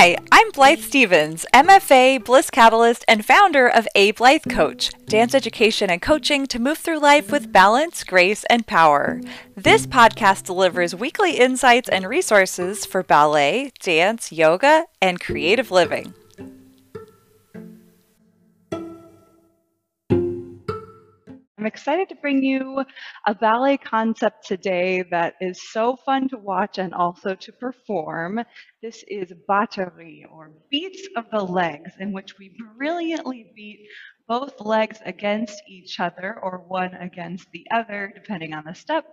Hi, 0.00 0.16
I'm 0.32 0.50
Blythe 0.52 0.78
Stevens, 0.78 1.44
MFA, 1.52 2.24
Bliss 2.24 2.48
Catalyst, 2.48 3.04
and 3.06 3.22
founder 3.22 3.68
of 3.68 3.86
A 3.94 4.12
Blythe 4.12 4.48
Coach, 4.48 4.92
dance 5.04 5.34
education 5.34 5.90
and 5.90 6.00
coaching 6.00 6.46
to 6.46 6.58
move 6.58 6.78
through 6.78 7.00
life 7.00 7.30
with 7.30 7.52
balance, 7.52 8.02
grace, 8.02 8.42
and 8.48 8.66
power. 8.66 9.20
This 9.58 9.86
podcast 9.86 10.44
delivers 10.44 10.94
weekly 10.94 11.32
insights 11.32 11.90
and 11.90 12.06
resources 12.06 12.86
for 12.86 13.02
ballet, 13.02 13.72
dance, 13.80 14.32
yoga, 14.32 14.86
and 15.02 15.20
creative 15.20 15.70
living. 15.70 16.14
I'm 21.60 21.66
excited 21.66 22.08
to 22.08 22.14
bring 22.14 22.42
you 22.42 22.86
a 23.26 23.34
ballet 23.34 23.76
concept 23.76 24.46
today 24.46 25.04
that 25.10 25.34
is 25.42 25.70
so 25.70 25.94
fun 25.94 26.26
to 26.30 26.38
watch 26.38 26.78
and 26.78 26.94
also 26.94 27.34
to 27.34 27.52
perform. 27.52 28.40
This 28.80 29.04
is 29.08 29.34
batterie, 29.46 30.24
or 30.32 30.52
beats 30.70 31.06
of 31.16 31.26
the 31.30 31.44
legs, 31.44 31.92
in 32.00 32.14
which 32.14 32.38
we 32.38 32.56
brilliantly 32.78 33.52
beat 33.54 33.86
both 34.26 34.58
legs 34.58 35.00
against 35.04 35.62
each 35.68 36.00
other 36.00 36.38
or 36.42 36.64
one 36.66 36.94
against 36.94 37.46
the 37.52 37.66
other, 37.70 38.10
depending 38.14 38.54
on 38.54 38.64
the 38.64 38.74
step. 38.74 39.04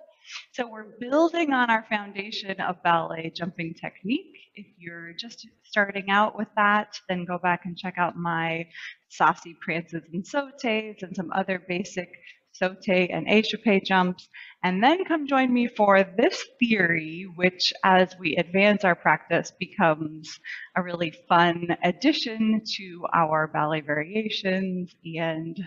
So 0.54 0.70
we're 0.70 0.98
building 1.00 1.52
on 1.54 1.70
our 1.70 1.86
foundation 1.90 2.60
of 2.62 2.82
ballet 2.82 3.32
jumping 3.36 3.74
technique. 3.74 4.36
If 4.56 4.68
you're 4.78 5.14
just 5.14 5.48
starting 5.64 6.10
out 6.10 6.38
with 6.38 6.48
that, 6.56 7.00
then 7.10 7.26
go 7.26 7.38
back 7.38 7.62
and 7.66 7.78
check 7.78 7.96
out 7.98 8.16
my 8.16 8.66
saucy 9.10 9.56
prances 9.62 10.04
and 10.14 10.26
sautes 10.26 10.64
and 10.64 11.16
some 11.16 11.32
other 11.34 11.62
basic 11.68 12.10
saute 12.58 13.08
and 13.10 13.28
échappé 13.28 13.84
jumps, 13.84 14.28
and 14.64 14.84
then 14.84 15.06
come 15.06 15.28
join 15.28 15.54
me 15.54 15.68
for 15.68 16.04
this 16.18 16.44
theory, 16.60 17.28
which 17.36 17.72
as 17.84 18.16
we 18.20 18.36
advance 18.36 18.84
our 18.84 18.96
practice 18.96 19.52
becomes 19.60 20.40
a 20.76 20.82
really 20.84 21.14
fun 21.30 21.68
addition 21.84 22.62
to 22.78 23.06
our 23.14 23.48
ballet 23.48 23.82
variations 23.82 24.96
and 25.16 25.60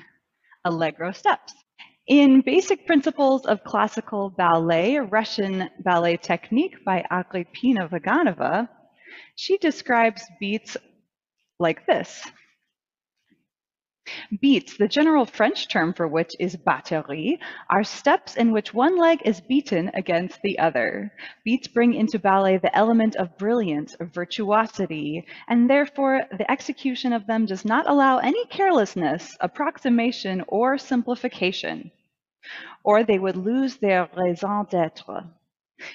allegro 0.64 1.12
steps. 1.12 1.54
In 2.06 2.40
Basic 2.40 2.86
Principles 2.86 3.46
of 3.46 3.62
Classical 3.62 4.30
Ballet, 4.30 4.96
a 4.96 5.02
Russian 5.04 5.70
ballet 5.84 6.16
technique 6.16 6.84
by 6.84 7.04
Agrippina 7.10 7.88
Vaganova, 7.88 8.68
she 9.36 9.58
describes 9.58 10.22
beats 10.40 10.76
like 11.60 11.86
this. 11.86 12.22
Beats, 14.40 14.76
the 14.76 14.86
general 14.86 15.24
French 15.24 15.66
term 15.66 15.92
for 15.92 16.06
which 16.06 16.36
is 16.38 16.54
batterie, 16.54 17.40
are 17.68 17.82
steps 17.82 18.36
in 18.36 18.52
which 18.52 18.72
one 18.72 18.96
leg 18.96 19.20
is 19.24 19.40
beaten 19.40 19.90
against 19.92 20.40
the 20.42 20.56
other. 20.58 21.12
Beats 21.44 21.66
bring 21.66 21.94
into 21.94 22.18
ballet 22.18 22.56
the 22.58 22.74
element 22.76 23.16
of 23.16 23.36
brilliance, 23.38 23.94
of 23.94 24.14
virtuosity, 24.14 25.26
and 25.48 25.68
therefore 25.68 26.26
the 26.30 26.48
execution 26.48 27.12
of 27.12 27.26
them 27.26 27.44
does 27.44 27.64
not 27.64 27.88
allow 27.88 28.18
any 28.18 28.46
carelessness, 28.46 29.36
approximation, 29.40 30.44
or 30.46 30.78
simplification, 30.78 31.90
or 32.84 33.02
they 33.02 33.18
would 33.18 33.36
lose 33.36 33.78
their 33.78 34.08
raison 34.16 34.64
d'etre. 34.70 35.24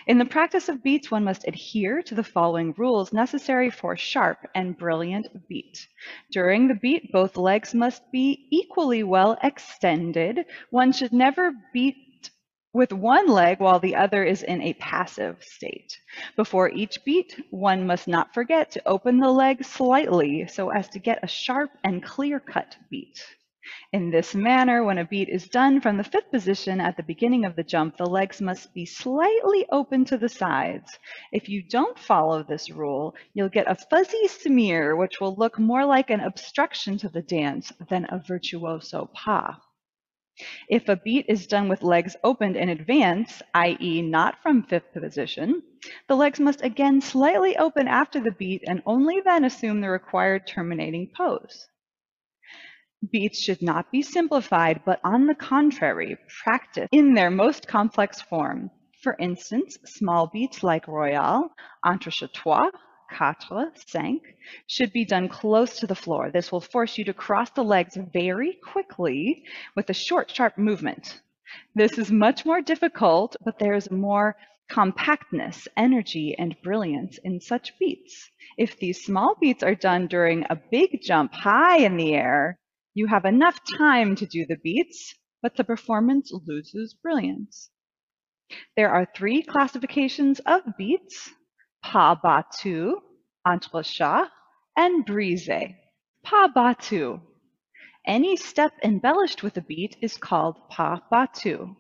In 0.07 0.17
the 0.17 0.25
practice 0.25 0.69
of 0.69 0.83
beats, 0.83 1.11
one 1.11 1.23
must 1.23 1.47
adhere 1.47 2.01
to 2.03 2.15
the 2.15 2.23
following 2.23 2.73
rules 2.77 3.13
necessary 3.13 3.69
for 3.69 3.95
sharp 3.95 4.39
and 4.55 4.77
brilliant 4.77 5.47
beat. 5.47 5.87
During 6.31 6.67
the 6.67 6.75
beat, 6.75 7.11
both 7.11 7.37
legs 7.37 7.73
must 7.73 8.11
be 8.11 8.47
equally 8.51 9.03
well 9.03 9.37
extended. 9.43 10.45
One 10.69 10.91
should 10.91 11.13
never 11.13 11.51
beat 11.73 12.31
with 12.73 12.91
one 12.91 13.27
leg 13.27 13.59
while 13.59 13.79
the 13.79 13.95
other 13.95 14.23
is 14.23 14.43
in 14.43 14.61
a 14.61 14.73
passive 14.73 15.41
state. 15.41 15.97
Before 16.35 16.69
each 16.69 17.03
beat, 17.05 17.41
one 17.49 17.87
must 17.87 18.07
not 18.07 18.33
forget 18.33 18.71
to 18.71 18.87
open 18.87 19.19
the 19.19 19.31
leg 19.31 19.63
slightly 19.63 20.45
so 20.47 20.69
as 20.69 20.89
to 20.89 20.99
get 20.99 21.23
a 21.23 21.27
sharp 21.27 21.71
and 21.83 22.03
clear-cut 22.03 22.75
beat. 22.89 23.23
In 23.91 24.11
this 24.11 24.35
manner, 24.35 24.83
when 24.83 24.97
a 24.97 25.05
beat 25.05 25.29
is 25.29 25.47
done 25.47 25.81
from 25.81 25.97
the 25.97 26.03
fifth 26.03 26.29
position 26.29 26.79
at 26.79 26.97
the 26.97 27.03
beginning 27.03 27.45
of 27.45 27.55
the 27.55 27.63
jump, 27.63 27.97
the 27.97 28.05
legs 28.05 28.41
must 28.41 28.73
be 28.73 28.85
slightly 28.85 29.65
open 29.71 30.05
to 30.05 30.17
the 30.17 30.29
sides. 30.29 30.99
If 31.31 31.49
you 31.49 31.63
don't 31.63 31.97
follow 31.97 32.43
this 32.43 32.69
rule, 32.69 33.15
you'll 33.33 33.49
get 33.49 33.69
a 33.69 33.75
fuzzy 33.75 34.27
smear, 34.27 34.95
which 34.95 35.19
will 35.19 35.35
look 35.35 35.57
more 35.57 35.85
like 35.85 36.09
an 36.09 36.19
obstruction 36.19 36.97
to 36.99 37.09
the 37.09 37.21
dance 37.21 37.71
than 37.89 38.05
a 38.09 38.19
virtuoso 38.19 39.09
pas. 39.13 39.55
If 40.67 40.89
a 40.89 40.97
beat 40.97 41.27
is 41.29 41.47
done 41.47 41.69
with 41.69 41.81
legs 41.81 42.15
opened 42.23 42.57
in 42.57 42.67
advance, 42.67 43.41
i.e. 43.53 44.01
not 44.01 44.41
from 44.43 44.63
fifth 44.63 44.91
position, 44.91 45.63
the 46.07 46.15
legs 46.15 46.41
must 46.41 46.61
again 46.61 46.99
slightly 46.99 47.55
open 47.55 47.87
after 47.87 48.19
the 48.19 48.33
beat 48.33 48.63
and 48.67 48.83
only 48.85 49.21
then 49.21 49.45
assume 49.45 49.79
the 49.79 49.89
required 49.89 50.45
terminating 50.45 51.09
pose. 51.15 51.69
Beats 53.11 53.39
should 53.41 53.61
not 53.61 53.91
be 53.91 54.01
simplified, 54.01 54.81
but 54.85 55.01
on 55.03 55.27
the 55.27 55.35
contrary, 55.35 56.17
practiced 56.43 56.89
in 56.91 57.13
their 57.13 57.29
most 57.29 57.67
complex 57.67 58.21
form. 58.21 58.71
For 59.01 59.15
instance, 59.19 59.77
small 59.85 60.27
beats 60.27 60.63
like 60.63 60.87
Royale, 60.87 61.53
Entre-trois, 61.83 62.71
quatre, 63.11 63.71
cinq, 63.85 64.23
should 64.67 64.93
be 64.93 65.05
done 65.05 65.27
close 65.27 65.77
to 65.79 65.87
the 65.87 65.93
floor. 65.93 66.31
This 66.31 66.51
will 66.51 66.61
force 66.61 66.97
you 66.97 67.03
to 67.05 67.13
cross 67.13 67.49
the 67.51 67.63
legs 67.63 67.97
very 68.13 68.53
quickly 68.63 69.43
with 69.75 69.89
a 69.89 69.93
short, 69.93 70.31
sharp 70.31 70.57
movement. 70.57 71.21
This 71.75 71.97
is 71.97 72.11
much 72.11 72.45
more 72.45 72.61
difficult, 72.61 73.35
but 73.43 73.59
there 73.59 73.75
is 73.75 73.91
more 73.91 74.35
compactness, 74.69 75.67
energy, 75.77 76.35
and 76.39 76.55
brilliance 76.63 77.19
in 77.23 77.39
such 77.39 77.77
beats. 77.77 78.31
If 78.57 78.79
these 78.79 79.03
small 79.03 79.35
beats 79.39 79.63
are 79.63 79.75
done 79.75 80.07
during 80.07 80.45
a 80.49 80.59
big 80.71 81.01
jump 81.03 81.33
high 81.33 81.79
in 81.79 81.97
the 81.97 82.15
air, 82.15 82.57
you 82.95 83.07
have 83.07 83.25
enough 83.25 83.59
time 83.77 84.15
to 84.15 84.25
do 84.25 84.45
the 84.45 84.57
beats, 84.63 85.13
but 85.41 85.55
the 85.57 85.63
performance 85.63 86.31
loses 86.47 86.95
brilliance. 86.95 87.69
There 88.77 88.89
are 88.89 89.07
three 89.15 89.43
classifications 89.43 90.39
of 90.45 90.61
beats, 90.77 91.29
pas 91.83 92.17
battu, 92.23 92.95
entrechat, 93.45 94.29
and 94.77 95.05
brise. 95.05 95.75
Pas 96.23 96.49
battu. 96.55 97.19
Any 98.07 98.37
step 98.37 98.71
embellished 98.83 99.43
with 99.43 99.57
a 99.57 99.61
beat 99.61 99.97
is 100.01 100.17
called 100.17 100.55
pas 100.69 100.99
battu. 101.11 101.75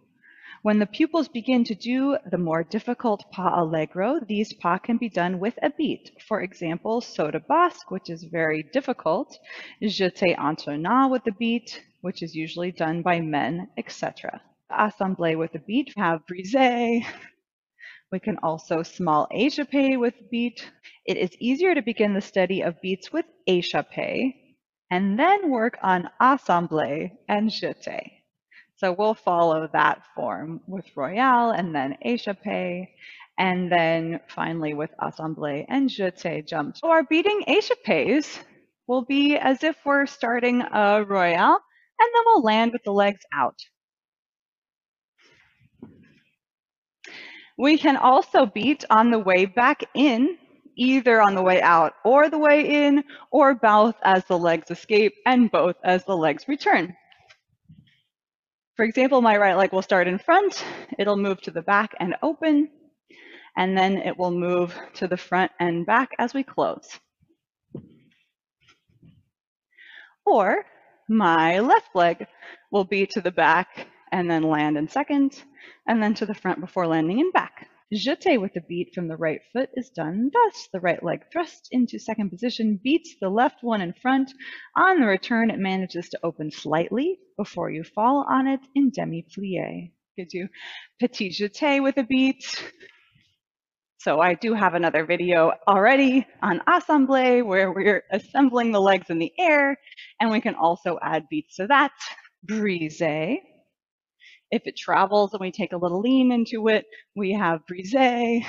When 0.65 0.79
the 0.79 0.87
pupils 0.87 1.27
begin 1.27 1.63
to 1.65 1.75
do 1.75 2.17
the 2.25 2.39
more 2.39 2.63
difficult 2.63 3.29
pas 3.31 3.53
allegro, 3.55 4.19
these 4.19 4.51
pas 4.53 4.79
can 4.81 4.97
be 4.97 5.09
done 5.09 5.37
with 5.37 5.59
a 5.61 5.69
beat. 5.69 6.09
For 6.27 6.41
example, 6.41 7.01
de 7.01 7.39
basque, 7.39 7.91
which 7.91 8.09
is 8.09 8.23
very 8.23 8.63
difficult, 8.73 9.37
jeté 9.83 10.35
en 10.35 10.55
tournant 10.55 11.11
with 11.11 11.23
the 11.23 11.33
beat, 11.33 11.83
which 12.01 12.23
is 12.23 12.33
usually 12.33 12.71
done 12.71 13.03
by 13.03 13.21
men, 13.21 13.69
etc. 13.77 14.41
Assemblée 14.71 15.37
with 15.37 15.53
a 15.53 15.59
beat, 15.59 15.93
have 15.97 16.25
brise. 16.25 17.05
We 18.11 18.19
can 18.19 18.39
also 18.41 18.81
small 18.81 19.27
échappé 19.31 19.99
with 19.99 20.15
beat. 20.31 20.71
It 21.05 21.17
is 21.17 21.37
easier 21.39 21.75
to 21.75 21.83
begin 21.83 22.15
the 22.15 22.21
study 22.21 22.61
of 22.61 22.81
beats 22.81 23.13
with 23.13 23.27
échappé 23.47 24.33
and 24.89 25.19
then 25.19 25.51
work 25.51 25.77
on 25.83 26.09
assemblée 26.19 27.11
and 27.29 27.51
jeté. 27.51 28.14
So 28.77 28.91
we'll 28.91 29.13
follow 29.13 29.69
that 29.71 30.03
form 30.15 30.59
with 30.67 30.85
Royale 30.95 31.51
and 31.51 31.73
then 31.73 31.97
échappé, 32.05 32.89
and 33.37 33.71
then 33.71 34.19
finally 34.27 34.73
with 34.73 34.91
Assemblée 35.01 35.65
and 35.69 35.89
Jeté 35.89 36.45
jumps. 36.45 36.81
So 36.81 36.89
our 36.89 37.03
beating 37.03 37.43
échappés 37.47 38.37
will 38.87 39.03
be 39.05 39.37
as 39.37 39.63
if 39.63 39.77
we're 39.85 40.05
starting 40.05 40.61
a 40.61 41.03
Royale, 41.03 41.59
and 41.99 42.09
then 42.13 42.23
we'll 42.25 42.43
land 42.43 42.73
with 42.73 42.83
the 42.83 42.91
legs 42.91 43.21
out. 43.33 43.59
We 47.57 47.77
can 47.77 47.95
also 47.95 48.45
beat 48.45 48.83
on 48.89 49.11
the 49.11 49.19
way 49.19 49.45
back 49.45 49.85
in, 49.93 50.37
either 50.77 51.21
on 51.21 51.35
the 51.35 51.41
way 51.41 51.61
out 51.61 51.93
or 52.03 52.29
the 52.29 52.37
way 52.37 52.85
in, 52.85 53.05
or 53.31 53.55
both 53.55 53.95
as 54.03 54.25
the 54.25 54.37
legs 54.37 54.69
escape 54.69 55.13
and 55.25 55.49
both 55.49 55.77
as 55.83 56.03
the 56.03 56.17
legs 56.17 56.49
return. 56.49 56.93
For 58.75 58.83
example, 58.83 59.21
my 59.21 59.37
right 59.37 59.55
leg 59.55 59.71
will 59.71 59.81
start 59.81 60.07
in 60.07 60.17
front, 60.17 60.63
it'll 60.99 61.15
move 61.15 61.39
to 61.41 61.51
the 61.51 61.61
back 61.61 61.95
and 61.97 62.15
open, 62.21 62.69
and 63.55 63.77
then 63.77 63.97
it 63.97 64.17
will 64.17 64.31
move 64.31 64.77
to 64.95 65.07
the 65.07 65.15
front 65.15 65.53
and 65.61 65.85
back 65.85 66.09
as 66.19 66.33
we 66.33 66.43
close. 66.43 66.99
Or 70.25 70.65
my 71.07 71.59
left 71.59 71.95
leg 71.95 72.27
will 72.69 72.83
be 72.83 73.05
to 73.11 73.21
the 73.21 73.31
back 73.31 73.87
and 74.11 74.29
then 74.29 74.43
land 74.43 74.77
in 74.77 74.89
second, 74.89 75.41
and 75.87 76.03
then 76.03 76.13
to 76.15 76.25
the 76.25 76.33
front 76.33 76.59
before 76.59 76.85
landing 76.85 77.19
in 77.19 77.31
back. 77.31 77.69
Jeté 77.93 78.41
with 78.41 78.53
the 78.53 78.61
beat 78.61 78.93
from 78.95 79.07
the 79.07 79.17
right 79.17 79.41
foot 79.53 79.69
is 79.75 79.89
done 79.91 80.31
thus. 80.33 80.67
The 80.73 80.79
right 80.79 81.03
leg 81.03 81.25
thrust 81.31 81.67
into 81.71 81.99
second 81.99 82.29
position, 82.31 82.79
beats 82.83 83.15
the 83.21 83.29
left 83.29 83.61
one 83.61 83.81
in 83.81 83.93
front. 83.93 84.33
On 84.75 84.99
the 84.99 85.07
return, 85.07 85.51
it 85.51 85.59
manages 85.59 86.09
to 86.09 86.19
open 86.23 86.49
slightly 86.51 87.19
before 87.37 87.69
you 87.69 87.83
fall 87.83 88.25
on 88.29 88.47
it 88.47 88.61
in 88.73 88.89
demi-plie. 88.89 89.91
Could 90.17 90.33
you 90.33 90.49
petit 90.99 91.29
jeté 91.29 91.83
with 91.83 91.97
a 91.97 92.03
beat, 92.03 92.43
So 94.05 94.21
I 94.21 94.35
do 94.35 94.53
have 94.53 94.75
another 94.75 95.03
video 95.03 95.51
already 95.67 96.27
on 96.43 96.61
assemblée 96.69 97.43
where 97.43 97.71
we're 97.71 98.03
assembling 98.11 98.71
the 98.71 98.79
legs 98.79 99.09
in 99.09 99.17
the 99.17 99.33
air, 99.39 99.75
and 100.19 100.29
we 100.29 100.41
can 100.41 100.53
also 100.53 100.99
add 101.01 101.23
beats 101.27 101.55
to 101.55 101.65
that. 101.65 101.91
Brise. 102.43 103.01
If 104.51 104.63
it 104.65 104.77
travels 104.77 105.33
and 105.33 105.41
we 105.41 105.51
take 105.51 105.73
a 105.73 105.77
little 105.77 106.01
lean 106.01 106.31
into 106.31 106.67
it, 106.67 106.85
we 107.15 107.33
have 107.33 107.65
brise, 107.67 108.45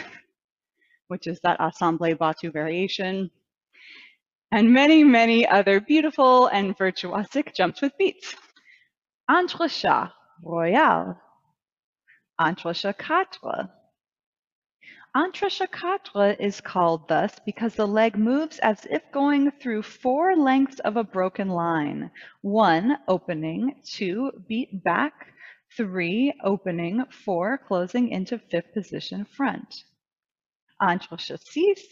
which 1.09 1.27
is 1.27 1.41
that 1.43 1.59
Assemble 1.61 2.15
battue 2.15 2.53
variation, 2.53 3.31
and 4.53 4.73
many, 4.73 5.03
many 5.03 5.47
other 5.47 5.81
beautiful 5.81 6.47
and 6.49 6.77
virtuosic 6.77 7.55
jumps 7.55 7.83
with 7.83 7.97
beats. 7.99 8.35
Entrechat, 9.31 10.13
royal, 10.43 11.19
entrechat 12.41 12.99
quatre, 12.99 13.71
Entrechat 15.17 15.73
quatre 15.73 16.33
is 16.39 16.61
called 16.61 17.09
thus 17.09 17.35
because 17.47 17.75
the 17.75 17.87
leg 17.87 18.19
moves 18.19 18.59
as 18.59 18.87
if 18.91 19.01
going 19.13 19.51
through 19.51 19.83
four 19.83 20.37
lengths 20.37 20.79
of 20.81 20.99
a 20.99 21.05
broken 21.05 21.49
line. 21.49 22.11
One, 22.43 22.99
opening, 23.09 23.81
two, 23.83 24.31
beat 24.47 24.85
back, 24.85 25.33
three, 25.77 26.33
opening, 26.43 27.05
four, 27.11 27.59
closing 27.59 28.09
into 28.09 28.39
fifth 28.39 28.73
position 28.73 29.25
front. 29.25 29.85
Entrechat 30.81 31.41
six, 31.45 31.83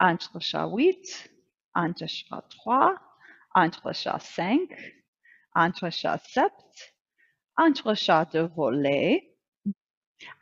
entrechat 0.00 0.72
huit, 0.72 1.28
entrechat 1.76 2.42
trois, 2.62 2.94
entrechat 3.56 4.22
cinq, 4.22 4.70
entrechat 5.56 6.20
sept, 6.34 6.50
entrechat 7.58 8.30
de 8.30 8.48
volée, 8.48 9.20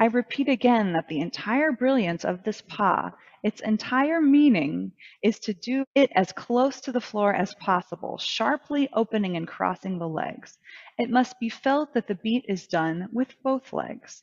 I 0.00 0.06
repeat 0.06 0.48
again 0.48 0.92
that 0.94 1.08
the 1.08 1.20
entire 1.20 1.70
brilliance 1.72 2.24
of 2.24 2.42
this 2.42 2.62
pas, 2.62 3.12
its 3.42 3.60
entire 3.60 4.20
meaning, 4.20 4.92
is 5.22 5.38
to 5.40 5.54
do 5.54 5.84
it 5.94 6.10
as 6.14 6.32
close 6.32 6.80
to 6.80 6.92
the 6.92 7.00
floor 7.00 7.34
as 7.34 7.54
possible, 7.56 8.18
sharply 8.18 8.88
opening 8.92 9.36
and 9.36 9.48
crossing 9.48 9.98
the 9.98 10.08
legs. 10.08 10.58
It 10.98 11.10
must 11.10 11.38
be 11.40 11.48
felt 11.48 11.94
that 11.94 12.06
the 12.06 12.16
beat 12.16 12.44
is 12.48 12.66
done 12.66 13.08
with 13.12 13.34
both 13.42 13.72
legs. 13.72 14.22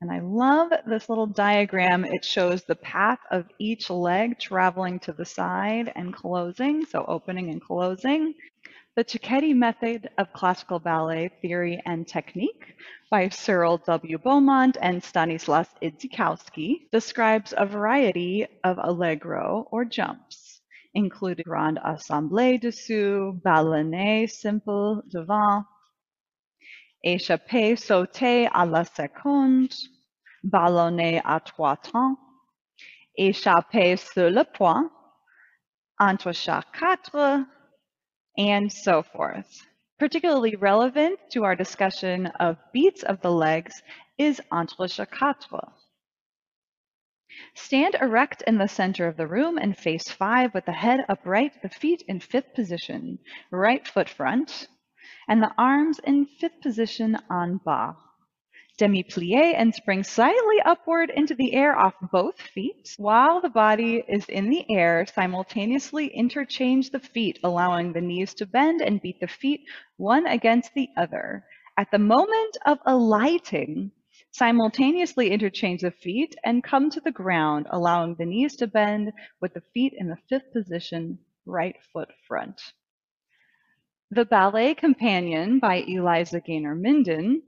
And 0.00 0.10
I 0.10 0.20
love 0.20 0.72
this 0.86 1.10
little 1.10 1.26
diagram. 1.26 2.06
It 2.06 2.24
shows 2.24 2.64
the 2.64 2.76
path 2.76 3.18
of 3.30 3.46
each 3.58 3.90
leg 3.90 4.38
traveling 4.38 4.98
to 5.00 5.12
the 5.12 5.26
side 5.26 5.92
and 5.94 6.14
closing, 6.14 6.86
so 6.86 7.04
opening 7.06 7.50
and 7.50 7.60
closing. 7.60 8.34
The 9.00 9.18
Cecchetti 9.18 9.54
Method 9.54 10.10
of 10.18 10.30
Classical 10.34 10.78
Ballet 10.78 11.30
Theory 11.40 11.80
and 11.86 12.06
Technique 12.06 12.76
by 13.10 13.30
Cyril 13.30 13.78
W. 13.86 14.18
Beaumont 14.18 14.76
and 14.82 15.02
Stanislas 15.02 15.68
Idzikowski 15.80 16.90
describes 16.92 17.54
a 17.56 17.64
variety 17.64 18.46
of 18.62 18.76
allegro 18.78 19.66
or 19.70 19.86
jumps, 19.86 20.60
including 20.92 21.44
Grand 21.48 21.78
Assemblée 21.82 22.60
dessous, 22.60 23.40
Ballonné 23.42 24.28
simple 24.28 25.02
devant, 25.08 25.64
Échappé 27.02 27.78
sauté 27.78 28.50
à 28.52 28.70
la 28.70 28.84
seconde, 28.84 29.72
Ballonné 30.44 31.22
à 31.24 31.40
trois 31.40 31.76
temps, 31.76 32.18
Échappé 33.18 33.96
sur 33.96 34.28
le 34.28 34.44
point, 34.44 34.90
Entrechat 35.98 36.64
quatre, 36.78 37.46
and 38.36 38.72
so 38.72 39.02
forth. 39.02 39.66
Particularly 39.98 40.56
relevant 40.56 41.18
to 41.32 41.44
our 41.44 41.54
discussion 41.54 42.26
of 42.26 42.56
beats 42.72 43.02
of 43.02 43.20
the 43.20 43.30
legs 43.30 43.82
is 44.18 44.40
quatre. 44.50 45.72
Stand 47.54 47.94
erect 48.00 48.42
in 48.46 48.58
the 48.58 48.68
center 48.68 49.06
of 49.06 49.16
the 49.16 49.26
room 49.26 49.58
and 49.58 49.76
face 49.76 50.10
five 50.10 50.52
with 50.54 50.64
the 50.64 50.72
head 50.72 51.04
upright, 51.08 51.62
the 51.62 51.68
feet 51.68 52.02
in 52.08 52.20
fifth 52.20 52.54
position, 52.54 53.18
right 53.50 53.86
foot 53.86 54.08
front, 54.08 54.68
and 55.28 55.42
the 55.42 55.54
arms 55.56 55.98
in 56.00 56.26
fifth 56.26 56.60
position 56.60 57.16
en 57.30 57.60
bas 57.64 57.94
demi-plie 58.80 59.52
and 59.54 59.74
spring 59.74 60.02
slightly 60.02 60.56
upward 60.64 61.10
into 61.14 61.34
the 61.34 61.52
air 61.52 61.78
off 61.78 61.92
both 62.10 62.40
feet. 62.40 62.94
While 62.96 63.42
the 63.42 63.50
body 63.50 64.02
is 64.08 64.24
in 64.24 64.48
the 64.48 64.64
air, 64.70 65.04
simultaneously 65.14 66.06
interchange 66.06 66.88
the 66.88 66.98
feet, 66.98 67.38
allowing 67.44 67.92
the 67.92 68.00
knees 68.00 68.32
to 68.36 68.46
bend 68.46 68.80
and 68.80 69.02
beat 69.02 69.20
the 69.20 69.28
feet 69.28 69.60
one 69.98 70.26
against 70.26 70.72
the 70.72 70.88
other. 70.96 71.44
At 71.76 71.90
the 71.90 71.98
moment 71.98 72.56
of 72.64 72.78
alighting, 72.86 73.90
simultaneously 74.30 75.30
interchange 75.30 75.82
the 75.82 75.90
feet 75.90 76.34
and 76.42 76.64
come 76.64 76.88
to 76.88 77.00
the 77.02 77.12
ground, 77.12 77.66
allowing 77.70 78.14
the 78.14 78.24
knees 78.24 78.56
to 78.56 78.66
bend 78.66 79.12
with 79.42 79.52
the 79.52 79.62
feet 79.74 79.92
in 79.94 80.08
the 80.08 80.18
fifth 80.30 80.54
position, 80.54 81.18
right 81.44 81.76
foot 81.92 82.08
front. 82.26 82.72
The 84.10 84.24
Ballet 84.24 84.74
Companion 84.74 85.58
by 85.58 85.84
Eliza 85.86 86.40
Gaynor 86.40 86.74
Minden 86.74 87.42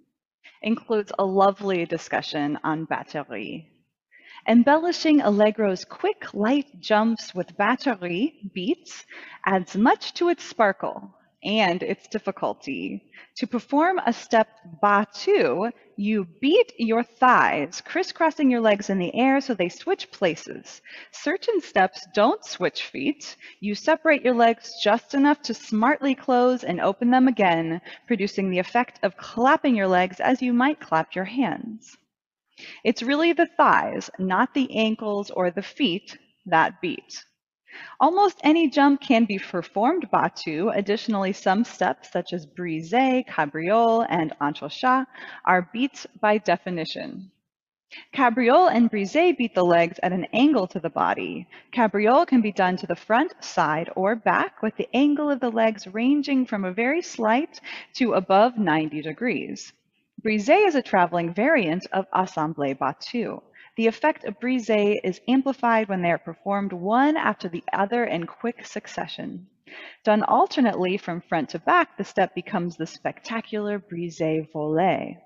includes 0.63 1.13
a 1.19 1.25
lovely 1.25 1.87
discussion 1.87 2.59
on 2.65 2.87
batterie. 2.87 3.67
Embellishing 4.49 5.21
Allegro's 5.21 5.85
quick, 5.85 6.35
light 6.35 6.67
jumps 6.81 7.35
with 7.35 7.57
batterie 7.57 8.51
beats 8.53 9.05
adds 9.47 9.77
much 9.77 10.15
to 10.15 10.29
its 10.29 10.43
sparkle 10.43 11.15
and 11.45 11.83
its 11.83 12.09
difficulty. 12.09 13.11
To 13.37 13.47
perform 13.47 13.99
a 13.99 14.13
step 14.13 14.49
battue, 14.83 15.71
you 16.03 16.27
beat 16.41 16.73
your 16.79 17.05
thighs, 17.05 17.81
crisscrossing 17.81 18.51
your 18.51 18.61
legs 18.61 18.91
in 18.91 18.99
the 18.99 19.15
air 19.15 19.41
so 19.41 19.55
they 19.55 19.69
switch 19.69 20.11
places. 20.11 20.83
Certain 21.13 21.61
steps 21.61 22.07
don't 22.15 22.45
switch 22.45 22.83
feet. 22.83 23.37
You 23.61 23.75
separate 23.75 24.23
your 24.23 24.35
legs 24.35 24.73
just 24.83 25.15
enough 25.15 25.41
to 25.43 25.55
smartly 25.55 26.15
close 26.15 26.65
and 26.65 26.81
open 26.81 27.11
them 27.11 27.29
again, 27.29 27.81
producing 28.07 28.51
the 28.51 28.59
effect 28.59 28.99
of 29.05 29.17
clapping 29.17 29.77
your 29.77 29.89
legs 29.89 30.21
as 30.21 30.43
you 30.43 30.53
might 30.53 30.81
clap 30.81 31.15
your 31.15 31.25
hands. 31.25 31.97
It's 32.85 33.03
really 33.03 33.33
the 33.33 33.49
thighs, 33.57 34.11
not 34.19 34.55
the 34.55 34.75
ankles 34.77 35.31
or 35.31 35.51
the 35.51 35.63
feet, 35.63 36.19
that 36.47 36.81
beat. 36.81 37.25
Almost 38.01 38.41
any 38.43 38.69
jump 38.69 39.01
can 39.01 39.25
be 39.25 39.39
performed 39.39 40.11
battu. 40.11 40.69
Additionally, 40.69 41.33
some 41.33 41.65
steps 41.65 42.11
such 42.11 42.33
as 42.33 42.47
brise, 42.47 43.25
cabriole, 43.27 44.07
and 44.09 44.33
entrechat 44.41 45.07
are 45.45 45.69
beats 45.73 46.07
by 46.21 46.39
definition. 46.39 47.31
Cabriole 48.13 48.69
and 48.69 48.89
brise 48.91 49.13
beat 49.13 49.55
the 49.55 49.65
legs 49.65 50.01
at 50.03 50.13
an 50.13 50.25
angle 50.33 50.67
to 50.67 50.81
the 50.81 50.89
body. 50.89 51.47
Cabriole 51.73 52.25
can 52.25 52.41
be 52.41 52.51
done 52.51 52.77
to 52.79 52.87
the 52.87 52.97
front, 52.97 53.35
side, 53.45 53.91
or 53.95 54.17
back 54.17 54.63
with 54.63 54.75
the 54.77 54.89
angle 54.95 55.31
of 55.31 55.41
the 55.41 55.51
legs 55.51 55.87
ranging 55.87 56.47
from 56.47 56.65
a 56.65 56.73
very 56.73 57.03
slight 57.03 57.61
to 57.95 58.15
above 58.15 58.57
90 58.57 59.03
degrees. 59.03 59.75
Brise 60.23 60.49
is 60.49 60.75
a 60.75 60.81
traveling 60.81 61.35
variant 61.35 61.87
of 61.93 62.11
assemblée 62.13 62.79
battue. 62.79 63.43
The 63.75 63.87
effect 63.87 64.25
of 64.25 64.39
brise 64.39 64.69
is 64.69 65.23
amplified 65.27 65.89
when 65.89 66.03
they 66.03 66.11
are 66.11 66.19
performed 66.19 66.75
one 66.75 67.17
after 67.17 67.49
the 67.49 67.65
other 67.73 68.05
in 68.05 68.27
quick 68.27 68.67
succession. 68.67 69.47
Done 70.05 70.23
alternately 70.25 70.99
from 70.99 71.23
front 71.23 71.49
to 71.51 71.59
back, 71.59 71.97
the 71.97 72.05
step 72.05 72.35
becomes 72.35 72.77
the 72.77 72.87
spectacular 72.87 73.79
brise 73.79 74.19
volée. 74.21 75.17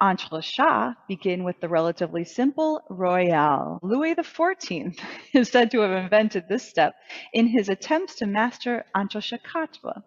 Entrechat 0.00 0.96
begin 1.08 1.44
with 1.44 1.60
the 1.60 1.68
relatively 1.68 2.24
simple 2.24 2.80
royale. 2.88 3.80
Louis 3.82 4.14
XIV 4.14 4.98
is 5.34 5.50
said 5.50 5.70
to 5.72 5.80
have 5.80 5.90
invented 5.90 6.48
this 6.48 6.66
step 6.66 6.94
in 7.34 7.48
his 7.48 7.68
attempts 7.68 8.14
to 8.14 8.26
master 8.26 8.86
entrechat 8.96 9.40
quatre. 9.42 10.04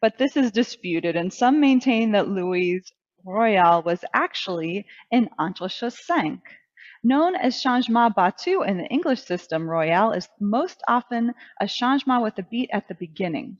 But 0.00 0.18
this 0.18 0.36
is 0.36 0.50
disputed, 0.50 1.14
and 1.14 1.32
some 1.32 1.60
maintain 1.60 2.10
that 2.12 2.28
Louis' 2.28 2.82
royale 3.24 3.82
was 3.82 4.04
actually 4.12 4.86
an 5.12 5.28
entrechat 5.38 5.92
cinq. 5.92 6.40
Known 7.04 7.36
as 7.36 7.62
changement 7.62 8.16
battue 8.16 8.66
in 8.66 8.78
the 8.78 8.86
English 8.86 9.22
system, 9.22 9.70
royale 9.70 10.12
is 10.12 10.28
most 10.40 10.82
often 10.88 11.32
a 11.60 11.68
changement 11.68 12.22
with 12.22 12.38
a 12.38 12.42
beat 12.42 12.70
at 12.72 12.88
the 12.88 12.94
beginning. 12.94 13.58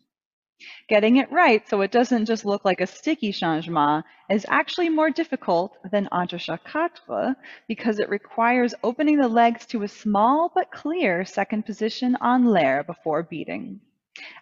Getting 0.89 1.19
it 1.19 1.31
right 1.31 1.63
so 1.69 1.81
it 1.83 1.93
doesn't 1.93 2.27
just 2.27 2.45
look 2.45 2.65
like 2.65 2.81
a 2.81 2.87
sticky 2.89 3.31
changement 3.31 4.05
is 4.29 4.45
actually 4.49 4.89
more 4.89 5.09
difficult 5.09 5.77
than 5.89 6.09
entrechat 6.11 6.65
quatre 6.65 7.37
because 7.69 8.01
it 8.01 8.09
requires 8.09 8.75
opening 8.83 9.19
the 9.19 9.29
legs 9.29 9.67
to 9.67 9.85
a 9.85 9.89
small 9.89 10.51
but 10.53 10.73
clear 10.73 11.25
second 11.25 11.65
position 11.65 12.17
en 12.21 12.45
l'air 12.47 12.83
before 12.83 13.23
beating. 13.23 13.81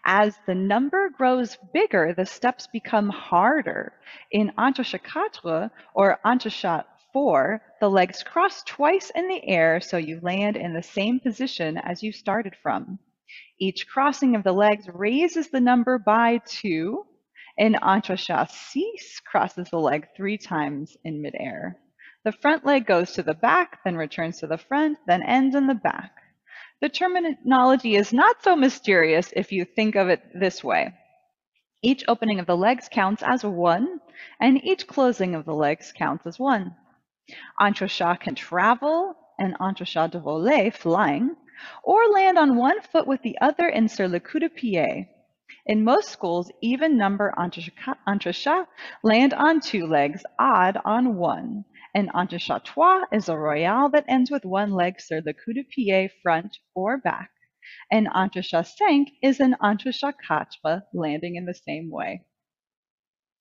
As 0.07 0.39
the 0.47 0.55
number 0.55 1.11
grows 1.11 1.59
bigger, 1.75 2.15
the 2.15 2.25
steps 2.25 2.67
become 2.67 3.11
harder. 3.11 3.93
In 4.31 4.53
entrechat 4.57 5.05
quatre 5.05 5.71
or 5.93 6.19
entrechat 6.25 6.87
four, 7.17 7.63
the 7.81 7.89
legs 7.89 8.23
cross 8.23 8.63
twice 8.65 9.11
in 9.15 9.27
the 9.27 9.49
air 9.49 9.81
so 9.81 9.97
you 9.97 10.21
land 10.21 10.55
in 10.55 10.75
the 10.75 10.83
same 10.83 11.19
position 11.19 11.79
as 11.79 12.03
you 12.03 12.13
started 12.13 12.55
from. 12.63 12.99
Each 13.59 13.89
crossing 13.89 14.37
of 14.37 14.45
the 14.45 14.53
legs 14.53 14.87
raises 14.93 15.49
the 15.49 15.63
number 15.63 15.99
by 15.99 16.43
two, 16.45 17.07
and 17.59 17.75
entrechat 17.77 18.51
six 18.51 19.19
crosses 19.21 19.71
the 19.71 19.79
leg 19.79 20.09
three 20.15 20.37
times 20.37 20.95
in 21.05 21.23
midair. 21.23 21.79
The 22.27 22.33
front 22.33 22.67
leg 22.67 22.85
goes 22.85 23.13
to 23.13 23.23
the 23.23 23.33
back, 23.33 23.79
then 23.83 23.97
returns 23.97 24.41
to 24.41 24.47
the 24.47 24.59
front, 24.59 24.99
then 25.07 25.23
ends 25.23 25.55
in 25.55 25.69
the 25.69 25.75
back. 25.75 26.13
The 26.83 26.91
terminology 26.91 27.97
is 27.97 28.13
not 28.13 28.43
so 28.43 28.55
mysterious 28.55 29.33
if 29.35 29.53
you 29.53 29.65
think 29.65 29.95
of 29.95 30.11
it 30.11 30.21
this 30.39 30.63
way. 30.63 30.93
Each 31.83 32.05
opening 32.09 32.41
of 32.41 32.47
the 32.47 32.59
legs 32.59 32.91
counts 32.93 33.23
as 33.23 33.43
one, 33.43 34.01
and 34.39 34.63
each 34.63 34.87
closing 34.87 35.35
of 35.35 35.47
the 35.47 35.55
legs 35.55 35.95
counts 35.97 36.27
as 36.27 36.39
one. 36.39 36.77
Entrechat 37.61 38.21
can 38.21 38.37
travel, 38.37 39.17
and 39.39 39.59
entrechat 39.59 40.13
de 40.13 40.21
volée, 40.21 40.73
flying, 40.73 41.35
or 41.83 42.07
land 42.09 42.39
on 42.39 42.57
one 42.57 42.81
foot 42.81 43.07
with 43.07 43.23
the 43.23 43.37
other 43.41 43.69
in 43.69 43.89
sur 43.89 44.07
le 44.07 44.21
cou 44.21 44.39
de 44.39 44.49
pied. 44.49 45.09
In 45.65 45.83
most 45.83 46.09
schools, 46.09 46.53
even 46.61 46.97
number 46.97 47.35
entrechat 47.37 48.67
land 49.03 49.35
on 49.35 49.61
two 49.61 49.87
legs, 49.87 50.23
odd 50.39 50.79
on 50.85 51.17
one. 51.17 51.65
An 51.95 52.09
entrechat 52.15 52.63
trois 52.63 53.05
is 53.11 53.29
a 53.29 53.37
royale 53.37 53.89
that 53.89 54.05
ends 54.07 54.31
with 54.31 54.45
one 54.45 54.71
leg 54.71 55.01
sur 55.01 55.21
le 55.21 55.33
cou 55.33 55.53
de 55.53 55.65
pied, 55.65 56.11
front 56.23 56.59
or 56.75 56.97
back. 56.99 57.31
An 57.91 58.07
entrechat 58.07 58.67
cinq 58.67 59.09
is 59.21 59.41
an 59.41 59.57
entrechat 59.61 60.15
quatre, 60.25 60.85
landing 60.95 61.35
in 61.35 61.47
the 61.47 61.55
same 61.55 61.91
way. 61.91 62.25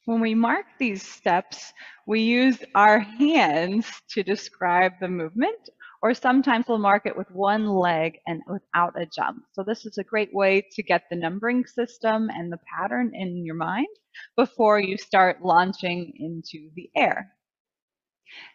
When 0.05 0.21
we 0.21 0.35
mark 0.35 0.65
these 0.77 1.01
steps, 1.01 1.73
we 2.05 2.21
use 2.21 2.59
our 2.75 2.99
hands 2.99 3.87
to 4.09 4.21
describe 4.21 4.93
the 5.01 5.07
movement, 5.07 5.69
or 6.03 6.13
sometimes 6.13 6.67
we'll 6.67 6.77
mark 6.77 7.07
it 7.07 7.17
with 7.17 7.31
one 7.31 7.67
leg 7.67 8.19
and 8.27 8.43
without 8.47 8.93
a 9.01 9.07
jump. 9.07 9.45
So 9.53 9.63
this 9.63 9.83
is 9.83 9.97
a 9.97 10.03
great 10.03 10.31
way 10.31 10.61
to 10.73 10.83
get 10.83 11.05
the 11.09 11.15
numbering 11.15 11.65
system 11.65 12.29
and 12.29 12.53
the 12.53 12.59
pattern 12.77 13.13
in 13.15 13.43
your 13.43 13.55
mind 13.55 13.87
before 14.35 14.79
you 14.79 14.95
start 14.95 15.43
launching 15.43 16.13
into 16.19 16.69
the 16.75 16.91
air. 16.95 17.34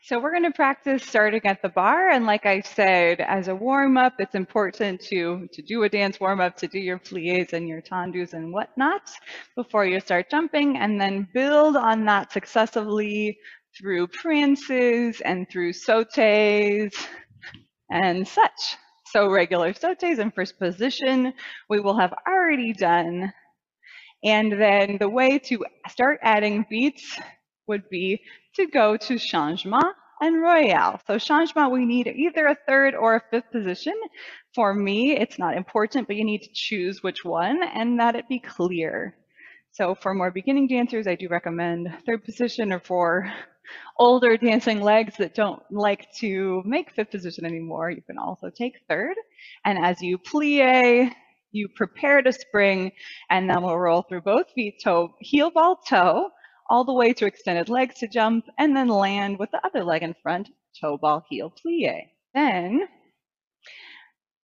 So 0.02 0.18
we're 0.18 0.32
going 0.32 0.44
to 0.44 0.50
practice 0.50 1.02
starting 1.02 1.44
at 1.44 1.62
the 1.62 1.68
barre. 1.68 2.10
And 2.12 2.26
like 2.26 2.46
I 2.46 2.60
said, 2.60 3.20
as 3.20 3.48
a 3.48 3.54
warm 3.54 3.96
up, 3.96 4.14
it's 4.18 4.34
important 4.34 5.00
to, 5.02 5.48
to 5.52 5.62
do 5.62 5.82
a 5.84 5.88
dance 5.88 6.18
warm 6.18 6.40
up, 6.40 6.56
to 6.56 6.68
do 6.68 6.78
your 6.78 6.98
plies 6.98 7.52
and 7.52 7.68
your 7.68 7.80
tendus 7.82 8.32
and 8.32 8.52
whatnot 8.52 9.10
before 9.56 9.86
you 9.86 10.00
start 10.00 10.30
jumping, 10.30 10.78
and 10.78 11.00
then 11.00 11.28
build 11.34 11.76
on 11.76 12.04
that 12.06 12.32
successively 12.32 13.38
through 13.78 14.08
prances 14.08 15.20
and 15.20 15.48
through 15.50 15.72
sautes 15.72 16.18
and 17.90 18.26
such. 18.26 18.76
So 19.06 19.30
regular 19.30 19.72
sautes 19.74 20.18
in 20.18 20.30
first 20.30 20.58
position, 20.58 21.32
we 21.68 21.80
will 21.80 21.98
have 21.98 22.14
already 22.28 22.72
done. 22.72 23.32
And 24.24 24.52
then 24.52 24.98
the 24.98 25.08
way 25.08 25.38
to 25.38 25.64
start 25.88 26.20
adding 26.22 26.66
beats 26.68 27.18
would 27.66 27.88
be 27.88 28.20
to 28.54 28.66
go 28.66 28.96
to 28.96 29.18
changement 29.18 29.94
and 30.20 30.42
royale. 30.42 31.00
So 31.06 31.18
changement, 31.18 31.72
we 31.72 31.86
need 31.86 32.06
either 32.06 32.46
a 32.46 32.56
third 32.66 32.94
or 32.94 33.16
a 33.16 33.22
fifth 33.30 33.50
position. 33.50 33.94
For 34.54 34.74
me, 34.74 35.16
it's 35.16 35.38
not 35.38 35.56
important, 35.56 36.06
but 36.06 36.16
you 36.16 36.24
need 36.24 36.42
to 36.42 36.50
choose 36.52 37.02
which 37.02 37.24
one 37.24 37.62
and 37.62 37.98
that 38.00 38.16
it 38.16 38.28
be 38.28 38.38
clear. 38.38 39.16
So 39.72 39.94
for 39.94 40.14
more 40.14 40.30
beginning 40.30 40.66
dancers, 40.66 41.06
I 41.06 41.14
do 41.14 41.28
recommend 41.28 41.88
third 42.04 42.24
position 42.24 42.72
or 42.72 42.80
for 42.80 43.32
older 43.98 44.36
dancing 44.36 44.80
legs 44.82 45.14
that 45.18 45.34
don't 45.34 45.62
like 45.70 46.12
to 46.18 46.62
make 46.64 46.90
fifth 46.92 47.10
position 47.10 47.44
anymore, 47.44 47.90
you 47.90 48.02
can 48.02 48.18
also 48.18 48.50
take 48.50 48.74
third. 48.88 49.14
And 49.64 49.78
as 49.78 50.02
you 50.02 50.18
plie, 50.18 51.12
you 51.52 51.68
prepare 51.68 52.22
to 52.22 52.32
spring, 52.32 52.92
and 53.28 53.48
then 53.48 53.62
we'll 53.62 53.78
roll 53.78 54.02
through 54.02 54.22
both 54.22 54.50
feet, 54.54 54.80
toe, 54.82 55.14
heel 55.20 55.50
ball 55.50 55.76
toe, 55.88 56.30
all 56.70 56.84
the 56.84 56.94
way 56.94 57.12
to 57.12 57.26
extended 57.26 57.68
legs 57.68 57.96
to 57.96 58.08
jump, 58.08 58.46
and 58.56 58.74
then 58.74 58.88
land 58.88 59.38
with 59.38 59.50
the 59.50 59.60
other 59.66 59.84
leg 59.84 60.02
in 60.02 60.14
front, 60.22 60.48
toe 60.80 60.96
ball 60.96 61.24
heel 61.28 61.52
plie. 61.52 62.04
Then 62.32 62.88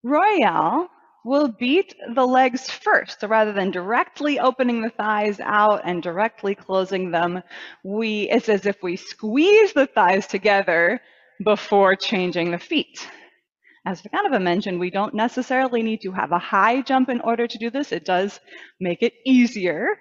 Royale 0.02 0.88
will 1.24 1.48
beat 1.48 1.94
the 2.14 2.26
legs 2.26 2.68
first. 2.70 3.20
So 3.20 3.28
rather 3.28 3.52
than 3.52 3.70
directly 3.70 4.38
opening 4.38 4.82
the 4.82 4.90
thighs 4.90 5.40
out 5.40 5.82
and 5.84 6.02
directly 6.02 6.54
closing 6.54 7.10
them, 7.10 7.42
we 7.84 8.28
it's 8.30 8.48
as 8.48 8.66
if 8.66 8.76
we 8.82 8.96
squeeze 8.96 9.72
the 9.72 9.86
thighs 9.86 10.26
together 10.26 11.00
before 11.44 11.96
changing 11.96 12.50
the 12.50 12.58
feet. 12.58 13.08
As 13.84 14.02
Vaganova 14.02 14.42
mentioned, 14.42 14.80
we 14.80 14.90
don't 14.90 15.14
necessarily 15.14 15.82
need 15.82 16.00
to 16.02 16.12
have 16.12 16.32
a 16.32 16.38
high 16.38 16.82
jump 16.82 17.08
in 17.08 17.20
order 17.20 17.46
to 17.46 17.58
do 17.58 17.70
this. 17.70 17.92
It 17.92 18.04
does 18.04 18.40
make 18.80 19.02
it 19.02 19.12
easier 19.24 19.96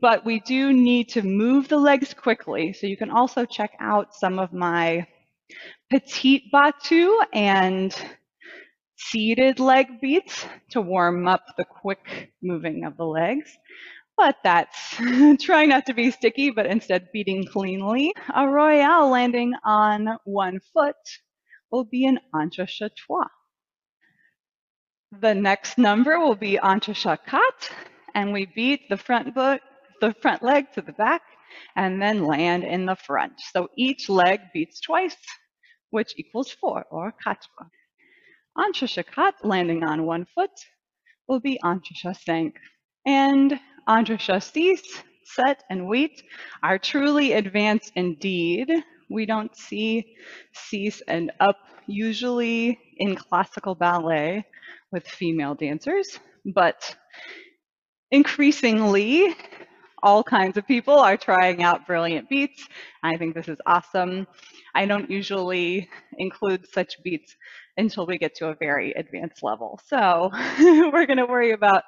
but 0.00 0.24
we 0.24 0.40
do 0.40 0.72
need 0.72 1.08
to 1.10 1.22
move 1.22 1.68
the 1.68 1.76
legs 1.76 2.14
quickly. 2.14 2.72
So 2.72 2.86
you 2.86 2.96
can 2.96 3.10
also 3.10 3.44
check 3.44 3.72
out 3.80 4.14
some 4.14 4.38
of 4.38 4.52
my 4.52 5.06
petite 5.90 6.44
battu 6.52 7.10
and 7.32 7.94
seated 8.96 9.58
leg 9.58 10.00
beats 10.00 10.46
to 10.70 10.80
warm 10.80 11.26
up 11.26 11.42
the 11.56 11.64
quick 11.64 12.32
moving 12.42 12.84
of 12.84 12.96
the 12.96 13.04
legs. 13.04 13.50
But 14.16 14.36
that's 14.44 14.96
trying 15.40 15.70
not 15.70 15.86
to 15.86 15.94
be 15.94 16.10
sticky, 16.10 16.50
but 16.50 16.66
instead 16.66 17.08
beating 17.12 17.46
cleanly. 17.46 18.12
A 18.34 18.46
royale 18.46 19.08
landing 19.08 19.54
on 19.64 20.18
one 20.24 20.60
foot 20.72 20.96
will 21.72 21.84
be 21.84 22.04
an 22.06 22.20
entrechat 22.34 22.90
trois. 22.96 23.26
The 25.20 25.34
next 25.34 25.78
number 25.78 26.20
will 26.20 26.36
be 26.36 26.58
entrechat 26.62 27.18
quatre, 27.26 27.74
and 28.14 28.32
we 28.32 28.46
beat 28.54 28.88
the 28.88 28.96
front 28.96 29.34
foot 29.34 29.62
the 30.00 30.14
front 30.20 30.42
leg 30.42 30.72
to 30.74 30.82
the 30.82 30.92
back 30.92 31.22
and 31.76 32.00
then 32.00 32.24
land 32.24 32.64
in 32.64 32.86
the 32.86 32.96
front. 32.96 33.34
So 33.52 33.68
each 33.76 34.08
leg 34.08 34.40
beats 34.52 34.80
twice, 34.80 35.16
which 35.90 36.14
equals 36.16 36.50
four, 36.50 36.84
or. 36.90 37.14
Entrechat 38.58 39.06
quatre, 39.12 39.46
landing 39.46 39.84
on 39.84 40.06
one 40.06 40.26
foot, 40.34 40.50
will 41.28 41.40
be 41.40 41.58
cinq. 42.24 42.56
And 43.06 43.58
entrechat 43.88 44.42
six, 44.42 44.82
sept, 45.36 45.60
and 45.70 45.86
huit 45.88 46.22
are 46.62 46.78
truly 46.78 47.32
advanced 47.32 47.92
indeed. 47.94 48.70
We 49.08 49.26
don't 49.26 49.54
see 49.56 50.16
six 50.52 51.02
and 51.06 51.32
up 51.40 51.56
usually 51.86 52.78
in 52.98 53.16
classical 53.16 53.74
ballet 53.74 54.44
with 54.92 55.06
female 55.06 55.54
dancers, 55.54 56.18
but 56.44 56.96
increasingly 58.10 59.34
all 60.02 60.22
kinds 60.22 60.56
of 60.56 60.66
people 60.66 60.98
are 60.98 61.16
trying 61.16 61.62
out 61.62 61.86
brilliant 61.86 62.28
beats. 62.28 62.66
I 63.02 63.16
think 63.16 63.34
this 63.34 63.48
is 63.48 63.58
awesome. 63.66 64.26
I 64.74 64.86
don't 64.86 65.10
usually 65.10 65.88
include 66.18 66.66
such 66.72 67.02
beats 67.02 67.36
until 67.76 68.06
we 68.06 68.18
get 68.18 68.34
to 68.36 68.48
a 68.48 68.54
very 68.54 68.92
advanced 68.92 69.42
level. 69.42 69.80
So 69.86 70.30
we're 70.58 71.06
going 71.06 71.18
to 71.18 71.26
worry 71.26 71.52
about 71.52 71.84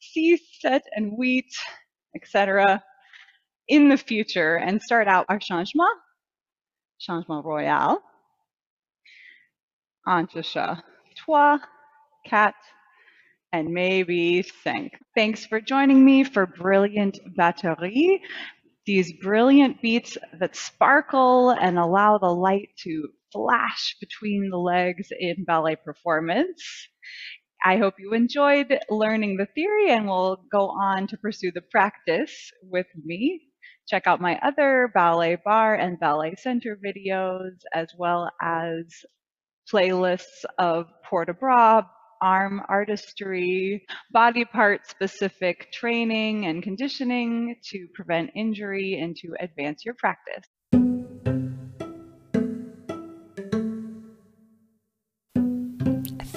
C, 0.00 0.38
sept, 0.64 0.82
and 0.94 1.12
huit, 1.18 1.52
etc. 2.14 2.82
in 3.68 3.88
the 3.88 3.96
future 3.96 4.56
and 4.56 4.80
start 4.82 5.08
out 5.08 5.26
our 5.28 5.38
changement, 5.38 5.96
changement 6.98 7.44
royal, 7.44 8.02
entrechat 10.06 10.82
trois, 11.16 11.58
quatre, 12.28 12.54
and 13.52 13.68
maybe 13.68 14.42
think. 14.42 14.92
Thanks 15.14 15.44
for 15.44 15.60
joining 15.60 16.04
me 16.04 16.24
for 16.24 16.46
Brilliant 16.46 17.18
Batterie. 17.36 18.20
These 18.86 19.12
brilliant 19.20 19.82
beats 19.82 20.16
that 20.38 20.56
sparkle 20.56 21.50
and 21.50 21.78
allow 21.78 22.18
the 22.18 22.34
light 22.34 22.70
to 22.84 23.08
flash 23.32 23.96
between 24.00 24.50
the 24.50 24.58
legs 24.58 25.08
in 25.18 25.44
ballet 25.44 25.76
performance. 25.76 26.88
I 27.64 27.76
hope 27.76 27.94
you 27.98 28.14
enjoyed 28.14 28.78
learning 28.88 29.36
the 29.36 29.46
theory 29.54 29.90
and 29.90 30.06
will 30.06 30.42
go 30.50 30.70
on 30.70 31.06
to 31.08 31.18
pursue 31.18 31.52
the 31.52 31.60
practice 31.60 32.50
with 32.62 32.86
me. 33.04 33.42
Check 33.86 34.06
out 34.06 34.20
my 34.20 34.38
other 34.42 34.90
ballet 34.94 35.36
barre 35.44 35.74
and 35.78 36.00
ballet 36.00 36.36
center 36.36 36.78
videos, 36.82 37.58
as 37.74 37.88
well 37.98 38.30
as 38.40 39.04
playlists 39.70 40.44
of 40.58 40.86
port 41.04 41.26
de 41.26 41.34
bras, 41.34 41.84
arm 42.22 42.62
artistry, 42.68 43.86
body 44.10 44.44
part 44.44 44.86
specific 44.86 45.72
training 45.72 46.46
and 46.46 46.62
conditioning 46.62 47.56
to 47.70 47.88
prevent 47.94 48.30
injury 48.34 49.00
and 49.00 49.16
to 49.16 49.34
advance 49.40 49.84
your 49.84 49.94
practice. 49.94 50.44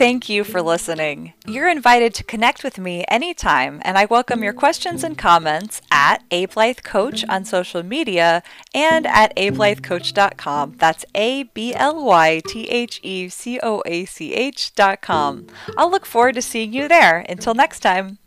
Thank 0.04 0.28
you 0.28 0.44
for 0.44 0.62
listening. 0.62 1.32
You're 1.48 1.70
invited 1.70 2.14
to 2.16 2.26
connect 2.26 2.62
with 2.62 2.78
me 2.78 3.06
anytime, 3.08 3.80
and 3.86 3.98
I 3.98 4.04
welcome 4.04 4.44
your 4.44 4.52
questions 4.52 5.02
and 5.02 5.18
comments 5.18 5.82
at 5.90 6.30
Ablythe 6.30 6.84
Coach 6.84 7.24
on 7.30 7.46
social 7.46 7.84
media 7.84 8.44
and 8.76 9.08
at 9.08 9.34
ablythecoach.com. 9.38 10.76
That's 10.78 11.06
A 11.16 11.44
B 11.44 11.74
L 11.74 12.04
Y 12.04 12.42
T 12.46 12.70
H 12.70 13.00
E 13.02 13.30
C 13.30 13.62
O 13.64 13.82
A 13.86 14.04
C 14.04 14.34
H.com. 14.34 15.48
I'll 15.78 15.90
look 15.90 16.06
forward 16.06 16.36
to 16.36 16.42
seeing 16.42 16.74
you 16.74 16.90
there. 16.90 17.26
Until 17.30 17.54
next 17.54 17.80
time. 17.80 18.18